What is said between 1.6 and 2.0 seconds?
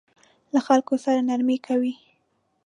کوئ